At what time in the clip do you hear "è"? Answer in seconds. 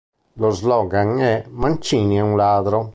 1.21-1.45, 2.15-2.21